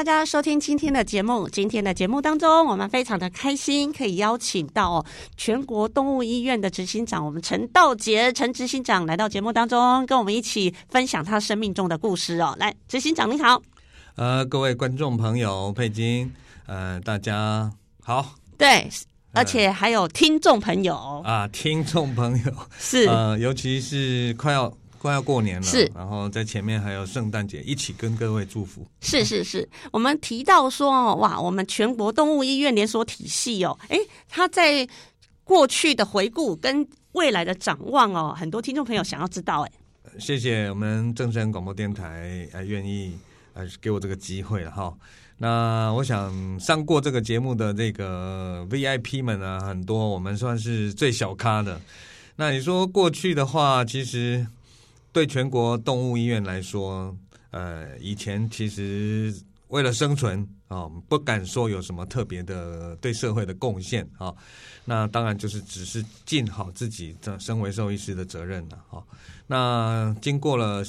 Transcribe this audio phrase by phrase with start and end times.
[0.00, 1.46] 大家收听今天的节目。
[1.50, 5.04] 今天的节目当中，我们非常的开心，可以邀请到
[5.36, 12.56] 全国动物医院的执行长，我们陈道杰陈执行长来到节目当中，跟我们一起分享他生命中的故事哦。
[12.58, 13.60] 来，执行长您好。
[14.14, 16.32] 呃，各位观众朋友，佩金，
[16.64, 17.70] 呃，大家
[18.02, 18.36] 好。
[18.56, 18.88] 对，
[19.32, 20.96] 而且还有听众朋友
[21.26, 24.72] 啊，听众朋友是呃，尤其是快要。
[25.00, 28.86] 快要过年了，是，然后在前面还有圣诞节，一起跟各位祝福。
[29.00, 34.86] 是是是， 我们提到说哦，哇，我们全国动物医院连锁体系哦，诶，它在
[35.42, 39.72] 过去的回顾跟未来的展望哦，很多听众朋友想要知道，诶，
[40.18, 43.16] 谢谢我们正声广播电台还愿意
[43.54, 44.92] 呃给我这个机会了哈。
[45.38, 51.80] 那我想上过这个节目的这个 VIP 们呢，很多我们算是最小咖的。
[52.36, 54.46] 那你说过去的话，其实。
[55.12, 57.16] 对全国动物医院来说，
[57.50, 59.34] 呃，以前其实
[59.68, 64.32] 为了生存啊，不敢说有什么特别的对社会的贡献啊。
[64.84, 69.02] 那当然就是只是尽好自己这身为兽医师的责任了啊。
[69.46, 70.84] 那经过了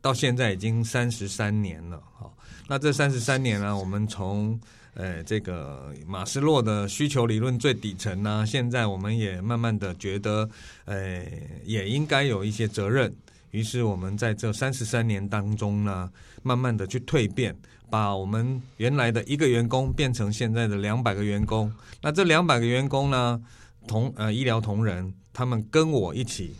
[0.00, 2.28] 到现在已经三十三年了啊。
[2.66, 4.58] 那这三十三年呢，我们从
[4.94, 10.48] 呃这个马斯洛的需求理论最底层呢，现在我们也慢慢的觉得，
[10.86, 11.22] 呃，
[11.64, 13.14] 也应该有一些责任。
[13.52, 16.10] 于是我们在这三十三年当中呢，
[16.42, 17.56] 慢慢的去蜕变，
[17.88, 21.72] 把我们原来的一个员工变成现在的两百个员工。
[22.00, 23.40] 那这两百个员工呢，
[23.86, 26.56] 同呃医疗同仁，他们跟我一起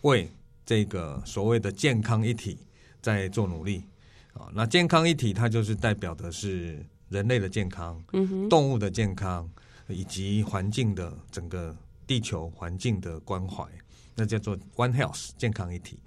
[0.00, 0.28] 为
[0.64, 2.58] 这个所谓的健康一体
[3.00, 3.84] 在做努力
[4.32, 4.48] 啊。
[4.54, 9.46] 那健康一体它就是代表的是人类的健康，嗯哼，动物的健康，
[9.86, 11.76] 以及环境的整个
[12.06, 13.64] 地球环境的关怀。
[14.14, 15.98] 那叫做 One Health 健康一体。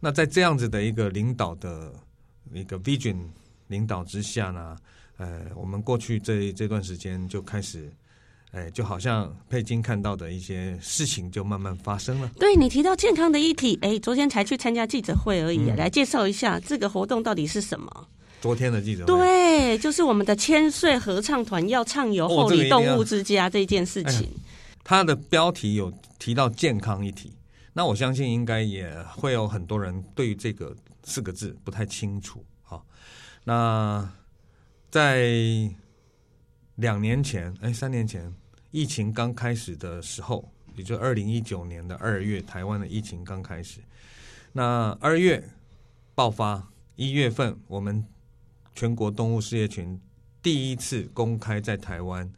[0.00, 1.92] 那在这样子的一个领导的
[2.52, 3.16] 一个 Vision
[3.68, 4.76] 领导之下呢，
[5.18, 7.92] 呃，我们过去这这段时间就开始，
[8.52, 12.30] 哎，就好像佩金看到的一些事情就慢慢发生了。
[12.38, 18.08] 对，你提到健康的议题，哎，昨天才去参加记者会而已，嗯、来介绍一下这个活动到底是什么？
[18.40, 24.28] 昨天的记者会，对，就是我们的千岁合唱团要畅游后里动物之家这件事情。
[24.82, 27.30] 它的标题有提到健康一体。
[27.72, 32.44] 那我相信应该也会有很多人对于这个四个字不太清楚。
[32.62, 32.84] 好，
[33.44, 34.12] 那
[34.90, 35.30] 在
[36.76, 38.34] 两年前，哎，三年前，
[38.70, 43.80] 疫情刚开始的时候，也就二零一九年的二月，台湾的疫情刚开始。
[44.52, 45.48] 那二月
[46.14, 48.04] 爆发，一月份我们
[48.74, 50.00] 全国动物事业群
[50.42, 52.28] 第一次公开在台湾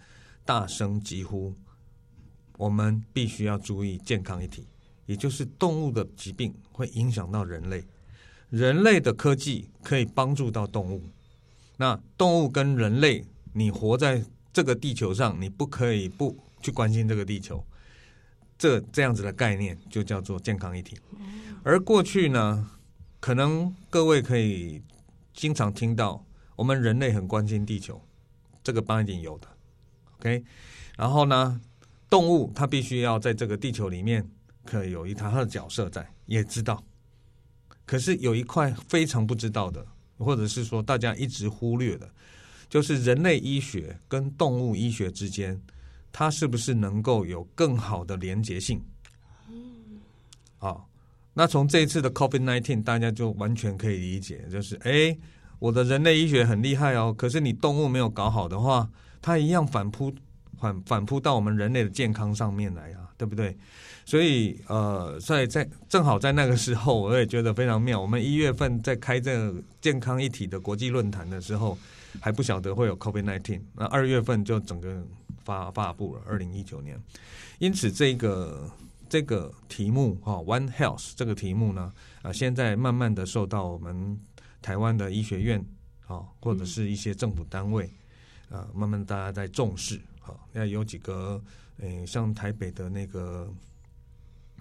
[0.45, 1.55] 大声疾呼，
[2.59, 4.67] 我们必须要注意健康一体。
[5.07, 7.85] 也就是动物的疾病会影响到人类，
[8.51, 11.03] 人类的科技可以帮助到动物。
[11.77, 17.65] 那动物跟人类，你活在这个地球上，你不可以不去关心这个地球。
[18.57, 20.97] 这这样子的概念就叫做健康一体。
[21.65, 22.71] 而过去呢，
[23.19, 24.81] 可能各位可以
[25.35, 26.25] 经常听到，
[26.55, 28.01] 我们人类很关心地球，
[28.63, 29.49] 这个帮一定有的。
[30.19, 30.45] OK，
[30.97, 31.61] 然后呢，
[32.09, 34.31] 动物它必须要在这个地球里面。
[34.65, 36.83] 可有一他的角色在，也知道。
[37.85, 39.85] 可是有一块非常不知道的，
[40.19, 42.09] 或者是说大家一直忽略的，
[42.69, 45.61] 就是人类医学跟动物医学之间，
[46.13, 48.81] 它是不是能够有更好的连结性？
[49.49, 50.01] 嗯，
[50.59, 50.89] 好，
[51.35, 55.17] 那从这一次的 COVID-19，大家就完全可以理解，就是哎，
[55.59, 58.89] 我的人类医学很厉害哦，可是你动物没有搞好的话，
[59.21, 60.15] 它一样反扑
[60.59, 63.57] 反反扑到我们人类的健康上面来啊，对不对？
[64.05, 68.01] 所以，呃，在在正好在那个时候， 我也觉得非常妙。
[68.01, 71.79] 我们一月份在开这个健康一体的国际论坛的时候，
[72.21, 73.61] 还不晓得会有 COVID nineteen。
[73.77, 75.07] 那二月份就整个
[75.45, 77.01] 发发布了，二零一九年。
[77.61, 78.69] 因此，这个
[79.09, 81.93] 这个题目哈，One Health 这个题目呢，
[82.23, 84.19] 啊，现在慢慢的受到我们
[84.61, 85.65] 台湾的医学院
[86.09, 87.89] 啊，或者是一些政府单位
[88.51, 90.01] 啊，慢慢大家在重视。
[90.19, 91.41] 好，那有几个，
[91.83, 93.49] 诶，像台北的那个。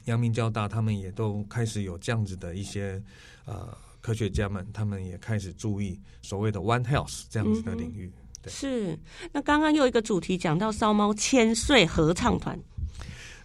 [0.06, 3.00] 阳明交大，他们也都开始有这样子的一些
[3.46, 3.70] 呃
[4.02, 8.08] 科学家们，他们也开始注意所谓的 One Health 这样子的领域。
[8.08, 9.00] 嗯、对，是。
[9.32, 12.60] 那刚刚又一个主题讲到烧猫千岁合唱团，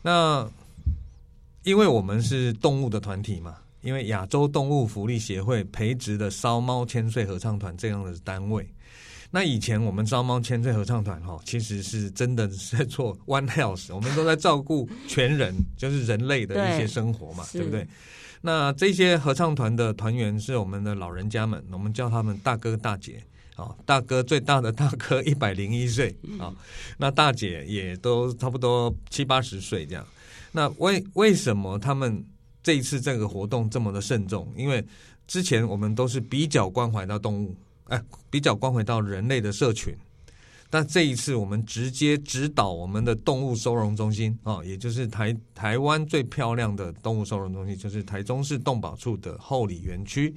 [0.01, 0.51] 那
[1.63, 8.67] 因为我们是动物的团体嘛，因为亚洲动物福利协会培植的烧猫千岁合唱团这样的单位。
[9.37, 17.87] 那以前我们招猫千岁合唱团哈，其实是真的是在做 One Health，我们都在照顾全人，就是人类的一些生活嘛，对，对不对？
[18.41, 23.23] 那这些合唱团的团员是我们的老人家们，我们叫他们大哥大姐
[23.57, 26.51] 啊，大哥最大的大哥一百零一岁啊，
[26.97, 30.07] 那大姐也都差不多七八十岁这样。
[30.51, 32.25] 那为为什么他们
[32.63, 34.51] 这一次这个活动这么的慎重？
[34.57, 34.83] 因为
[35.27, 37.55] 之前我们都是比较关怀到动物，
[37.89, 39.95] 哎，比较关怀到人类的社群。
[40.69, 50.35] 但这一次，我们直接指导我们的动物收容中心啊，也就是台台湾最漂亮的动物收容中心，就是台中市动保处的后里园区。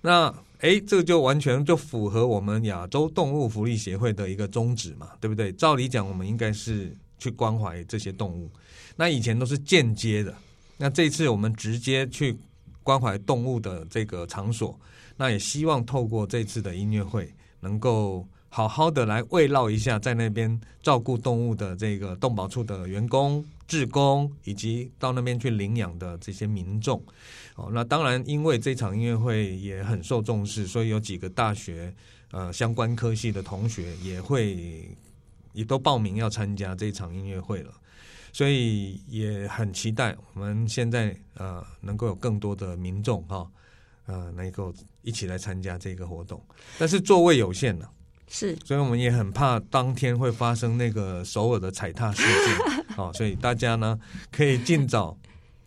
[0.00, 5.52] 那哎，这个就完全就符合我们亚洲动物福利协会的一个宗旨嘛，对不对？
[5.52, 8.48] 照理讲，我们应该是去关怀这些动物。
[8.94, 10.32] 那以前都是间接的，
[10.76, 12.36] 那这次我们直接去
[12.84, 14.78] 关怀动物的这个场所，
[15.16, 18.26] 那也希望透过这次的音乐会能够。
[18.54, 27.02] 好好的来慰劳一下，在那边照顾动物的这个动保处的员工、志工，以及到那边去领养的这些民众。
[27.54, 31.94] 哦，那当然，因为这场音乐会也很受重视，所以有几个大学
[32.30, 34.86] 呃相关科系的同学也会
[35.54, 37.72] 也都报名要参加这场音乐会了。
[38.34, 43.50] 所以也很期待我们现在呃能够有更多的民众哈
[44.06, 44.72] 呃能够
[45.02, 46.42] 一起来参加这个活动，
[46.78, 47.90] 但是座位有限了。
[48.28, 53.98] 是，所以我们也很怕当天会发生那个首尔的踩踏事件，好， 所以大家呢
[54.30, 55.14] 可以尽早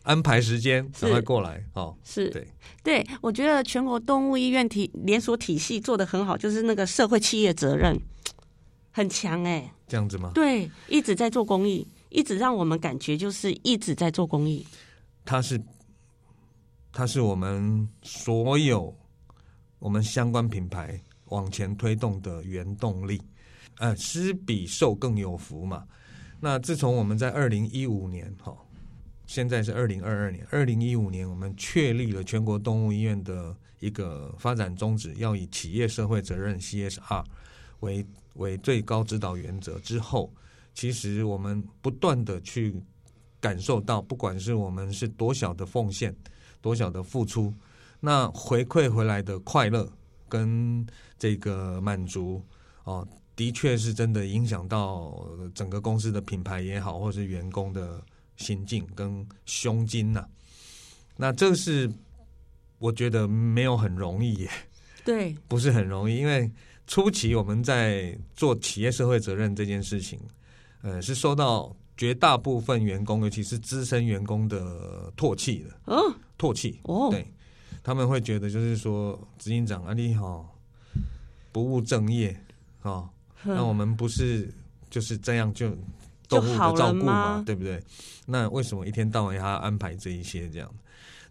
[0.01, 2.47] 安排时间，赶快过来，哦，是对，
[2.83, 7.95] 对，我觉得全国动物医院体连锁体系做的很好，就是那个社会企业责任
[8.89, 10.31] 很强，哎，这样子吗？
[10.33, 14.65] 对，一直在做公益，一直让我们感觉就是一直在做公益。
[15.23, 15.61] 它是，
[16.95, 18.97] 它是我们所有
[19.79, 20.99] 我们相关品牌。
[21.29, 23.19] 往前推动的原动力，
[23.79, 25.83] 呃，施比受更有福嘛。
[26.39, 28.55] 那自从我们在二零一五年，哈，
[29.25, 37.25] 现在是二零二二年，二零一五年我们确立了全国动物医院的一个发展宗旨，要以企业社会责任 CSR
[37.79, 38.05] 为
[38.35, 40.31] 为最高指导原则之后，
[40.75, 42.79] 其实我们不断的去
[43.39, 46.15] 感受到，不管是我们是多小的奉献，
[46.65, 47.53] 多小的付出，
[47.99, 49.87] 那回馈回来的快乐。
[50.27, 50.83] 跟
[51.19, 52.43] 这个满足
[52.83, 55.23] 哦，的确是真的影响到
[55.53, 58.03] 整个公司的品牌也好，或是员工的
[58.35, 60.27] 心境跟胸襟呐、啊。
[61.15, 61.89] 那这是
[62.79, 64.49] 我觉得没有很容易耶，
[65.05, 66.51] 对，不是很容易，因为
[66.87, 70.19] 初期我们在做企业社会责任这件事情，
[70.81, 77.25] 呃，是受到绝大部分员工，尤其是资深员工的唾弃的，哦，唾弃，哦，对。
[77.83, 80.57] 他们会觉得，就是说，执行长啊，你好，
[81.51, 82.35] 不务正业
[82.81, 83.07] 啊，
[83.43, 84.51] 那我们不是
[84.89, 85.69] 就是这样就
[86.27, 87.79] 动物的照顾嘛，对不对？
[88.25, 90.73] 那为什么一天到晚要安排这一些这样？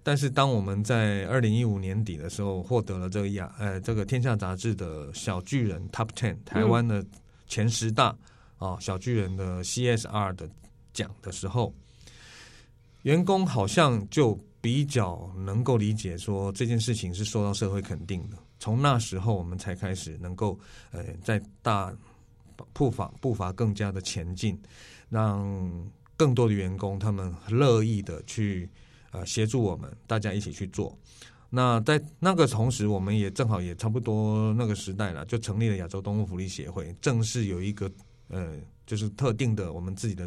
[0.04, 7.04] 但是当我们在二零一五年底的时候获得了这个亚呃这个天下杂志的小巨人 Top Ten 台湾的
[7.48, 8.16] 前十大
[8.58, 10.48] 啊小巨人的 CSR 的
[10.92, 11.74] 奖的时候，
[13.02, 14.38] 员工好像就。
[14.64, 20.58] 比较能够理解说这件事情是受到社会肯定的，从那时候我们才开始能够
[20.90, 21.94] 呃在大
[22.72, 24.58] 步伐步伐更加的前进，
[25.10, 25.70] 让
[26.16, 28.66] 更多的员工他们乐意的去
[29.10, 30.96] 呃协助我们，大家一起去做。
[31.50, 37.92] 那在那个同时，我们也正好也差不多那个时代了，就成立了亚洲动物福利协会，正式有一个
[38.28, 38.56] 呃
[38.86, 40.26] 就是特定的我们自己的。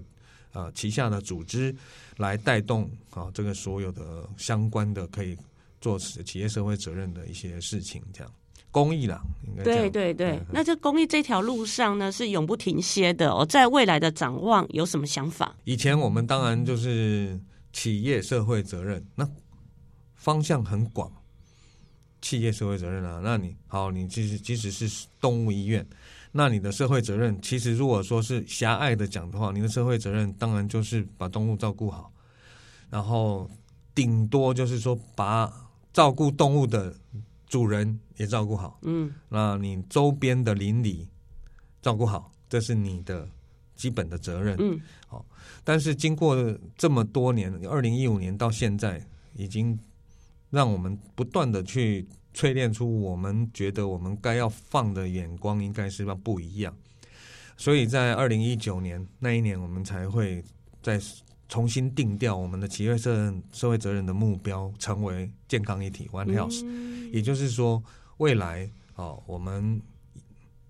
[0.58, 1.76] 呃，旗下的组织
[2.16, 5.38] 来带动啊，这个所有的相关的可以
[5.80, 8.34] 做企业社会责任的一些事情，这样
[8.72, 10.32] 公益啦，应该对对对。
[10.32, 13.46] 嗯、那这公益这条路上呢，是永不停歇的哦。
[13.46, 15.56] 在未来的展望有什么想法？
[15.66, 17.40] 以前我们当然就是
[17.72, 19.30] 企业社会责任，那
[20.16, 21.12] 方向很广，
[22.20, 23.22] 企业社会责任啊。
[23.24, 25.88] 那你好，你即使即使是动物医院。
[26.32, 32.12] 那你的社会责任，其实如果说是狭隘的讲的话，你的社会责任当然就是把动物照顾好，
[32.90, 33.50] 然后
[33.96, 35.52] 顶多就是说把
[35.94, 36.94] 照顾动物的
[37.48, 38.80] 主人也照顾好。
[38.84, 41.08] 嗯，那你周边的邻里
[41.82, 43.28] 照顾好，这是你的
[43.76, 44.56] 基本的责任。
[44.60, 45.26] 嗯，好，
[45.64, 46.36] 但是经过
[46.78, 49.02] 这么多年，二零一五年到现在，
[49.34, 49.80] 已经
[50.50, 52.08] 让我们不断的去。
[52.38, 56.72] 淬炼出我们觉得我们该要放的眼光应该是要不一样，
[57.58, 60.44] 所以在二零一九年那一年，我们才会
[60.84, 61.02] 再
[61.50, 67.82] 重新定调我们的企业社任、社会责任的目标，成为健康一体 One Health，嗯，也就是说，
[68.18, 69.82] 未来哦，我们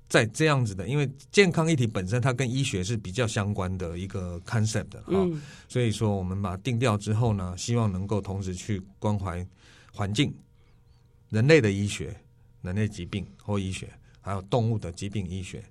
[0.08, 9.46] 在这样子的，因为健康一体本身它跟医学是比较相关的一个 concept 啊，哦，嗯，所以说我们把它定调之后呢，希望能够同时去关怀
[9.92, 10.34] 环境、
[11.30, 12.16] 人类的医学、
[12.62, 13.90] 人类疾病或医学，
[14.22, 15.64] 还有动物的疾病医学。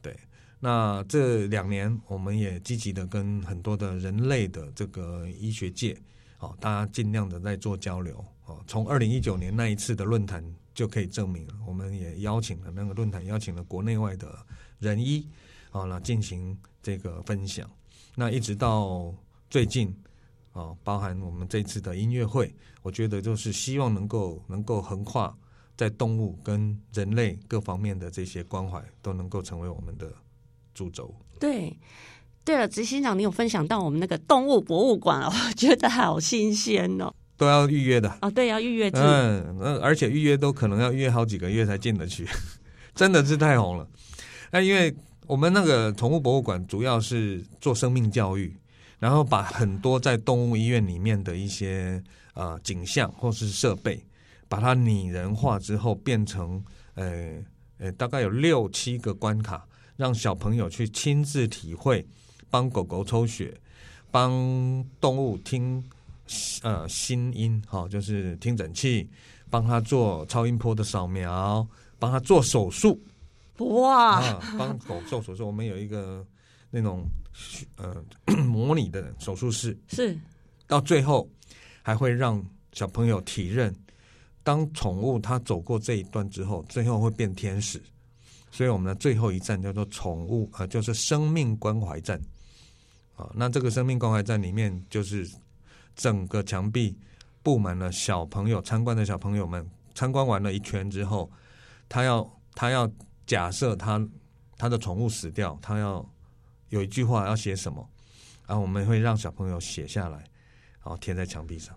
[0.00, 0.16] 对
[0.60, 5.96] 那这两年，我们也积极的跟很多的人类的这个医学界，
[6.40, 14.36] 哦，大家尽量的在做交流，哦，从二零一九年那一次的论坛就可以证明，我们也邀请了那个论坛邀请了国内外的
[14.78, 15.28] 人医，
[15.70, 17.70] 啊，来进行这个分享。
[18.14, 19.14] 那一直到
[19.48, 19.94] 最近，
[20.58, 25.32] 啊，包含我们这次的音乐会，我觉得就是希望能够能够横跨
[25.76, 30.10] 在动物跟人类各方面的这些关怀，都能够成为我们的。
[30.74, 31.76] 主轴对，
[32.44, 42.24] 对了，执行长，你有分享到我们那个动物博物馆哦， 我觉得好新鲜哦，都要预约的哦，对，要预约制，嗯，而且预约都可能要预约好几个月才进得去，
[42.94, 43.88] 真的是太红了。
[44.52, 44.94] 那因为
[45.26, 48.56] 我们那个宠物博物馆主要是做生命教育，
[48.98, 52.02] 然后把很多在动物医院里面的一些
[52.34, 54.04] 呃景象或是设备，
[54.48, 56.62] 把它拟人化之后，变成
[56.94, 57.38] 呃
[57.78, 59.64] 呃大概有六七个关卡。
[59.98, 62.06] 让小朋友去亲自体会，
[62.48, 63.52] 帮狗狗抽血，
[64.12, 64.30] 帮
[65.00, 65.82] 动物听
[66.62, 69.10] 呃心音，哈、哦，就是听诊器，
[69.50, 71.66] 帮他做超音波的扫描，
[71.98, 73.02] 帮他做手术，
[73.56, 74.38] 哇！
[74.56, 76.24] 帮、啊、狗做手术，我们有一个
[76.70, 77.02] 那种
[77.76, 78.04] 呃
[78.44, 80.18] 模拟的手术室，是
[80.66, 81.28] 到最后
[81.82, 83.74] 还会让小朋友体认，
[84.42, 87.82] 当宠物它走过这一段之后，最后会变天使。
[88.50, 92.18] 所以我们的最后一站叫做宠物，呃，就是生命关怀站，
[93.14, 95.28] 啊，那这个生命关怀站里面就是
[95.94, 96.96] 整个墙壁
[97.42, 101.30] 布满了小朋友参观的小朋友们，参观完了一圈之后，
[101.90, 102.90] 他要他要
[103.26, 104.00] 假设他
[104.56, 106.04] 他的宠物死掉，他要
[106.68, 107.88] 有一句话要写什么，
[108.46, 111.74] 然后我们会让小朋友写下来，然后贴在墙壁上，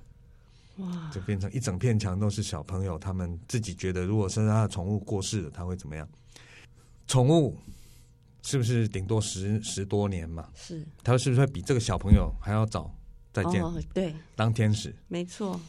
[0.78, 6.08] 哇，就变成一整片墙都是小朋友他们自己觉得，如果是他的宠物过世了，他会怎么样？
[7.08, 7.58] 宠物
[8.44, 10.50] 是不是顶多十十多年嘛？
[10.56, 12.94] 是，他是不是会比这个小朋友还要早
[13.34, 13.64] 再见？
[13.64, 15.60] 哦，对，当天使，没错。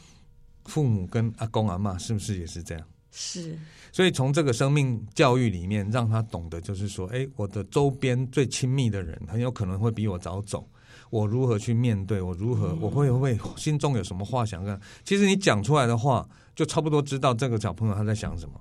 [0.67, 2.87] 父母跟阿公阿妈是不是也是这样？
[3.13, 3.57] 是。
[3.93, 10.69] 所以从这个生命教育里面，让他懂得，就是说，哎，我的周边最亲密的人很有可能会比我早走，
[11.11, 12.21] 我如何去面对？
[12.21, 12.69] 我如何？
[12.69, 14.81] 嗯、我会不会心中有什么话想跟？
[15.05, 18.61] 其实你讲出来的话，就差不多知道这个小朋友他在想什么。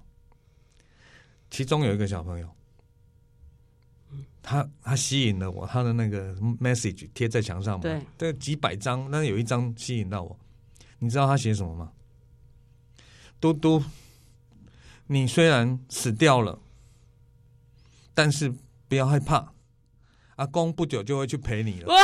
[1.50, 2.48] 其中有一个小朋友。
[4.43, 10.36] 他他吸引了我，他的那个 message 贴在墙上嘛，对，这几百张，那有一张吸引到我。
[10.98, 11.91] 你知道他写什么吗？
[13.39, 13.81] 嘟嘟，
[15.12, 16.58] 你虽然死掉了，
[18.13, 18.53] 但是
[18.88, 19.51] 不要害怕，
[20.38, 21.88] 阿公不久就会去陪你了。
[21.89, 21.96] 哇，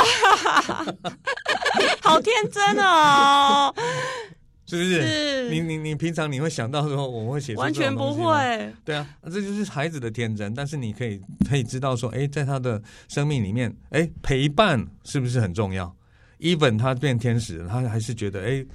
[2.02, 3.74] 好天真哦！
[4.68, 5.00] 是不是？
[5.00, 7.54] 是你你你平常你会想到说我会写？
[7.54, 8.74] 完全不会。
[8.84, 10.52] 对啊，这就是孩子的天真。
[10.52, 15.96] 但是你可以可以知道说，哎，在他的生命里面，哎，陪伴是不是很重要
[16.40, 18.66] ？Even 他变天使，他还是觉得，哎，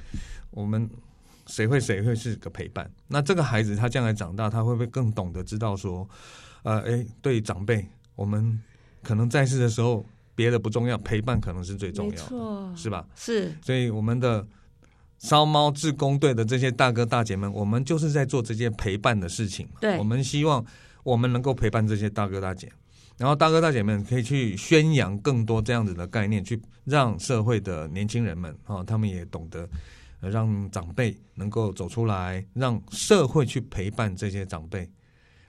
[0.49, 0.89] 我们
[1.47, 2.89] 谁会谁会是个陪伴？
[3.07, 6.07] 那这个孩子他将来长大，他会不会更懂得知道说，
[6.63, 7.85] 呃，哎，对长辈，
[8.15, 8.61] 我们
[9.01, 13.05] 可能在世的时候，别的不重要，陪伴可能是最重要的，是吧？
[13.15, 13.53] 是。
[13.61, 14.45] 所以我们的。
[15.19, 19.65] 烧猫志工队的这些大哥大姐们，我们就是在做这些陪伴的事情。
[19.79, 20.61] 对，我们希望
[21.01, 22.69] 我们能够陪伴这些大哥大姐，
[23.17, 29.65] 然后大哥大姐们可以去宣扬更多这样子的概念，去让社会的年轻人们啊、哦，他们也懂得
[30.29, 34.89] 让长辈能够走出来，让社会去陪伴这些长辈，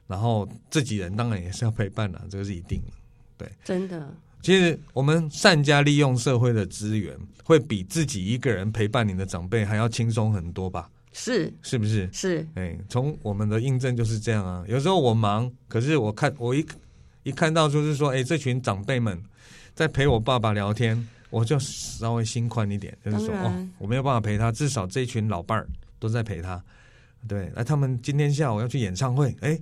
[0.07, 2.93] 然后自己人当然也是要陪伴的，这个是一定的。
[3.37, 4.15] 对，真的。
[4.43, 10.91] 其实我们善加利用社会的资源，会比自己一个人陪伴你的长辈还要轻松很多吧？
[11.13, 12.09] 是，是不是？
[12.13, 12.47] 是。
[12.55, 14.65] 哎，从我们的印证就是这样啊。
[14.69, 16.67] 有时候我忙，可是我看我一
[17.23, 19.19] 一看到就是说，哎，这群长辈们
[19.75, 25.67] 在陪我爸爸聊天，我就稍微心宽一点，就是说，哦，我没有办法陪他，至少这群老伴儿
[25.99, 26.63] 都在陪他。
[27.27, 29.59] 对，那他们今天下午要去演唱会，哎，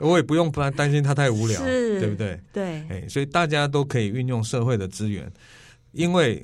[0.00, 2.40] 我也不用不然担心他太无聊，对不对？
[2.50, 5.30] 对，哎，所以大家都可以运用社会的资源，
[5.90, 6.42] 因为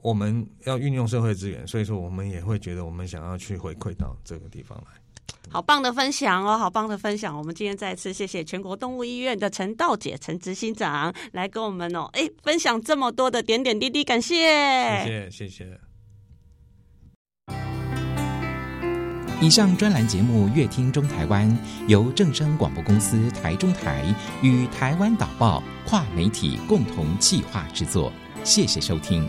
[0.00, 5.05] 我们要运用社会资源，所以说我们也会觉得我们想要去回馈到这个地方来。
[5.48, 7.36] 好棒的分享哦，好棒的分享！
[7.36, 14.34] 我们今天再次谢谢全国动物医院的陈道姐陈执行长来跟我们哦，哎，分享这么多的点点滴滴，感谢，
[15.04, 15.80] 谢谢，谢谢。
[19.40, 21.48] 以上专栏节目《乐听中台湾》
[21.86, 24.04] 由正声广播公司台中台
[24.42, 28.12] 与台湾导报跨媒体共同企划制作，
[28.44, 29.28] 谢谢收听。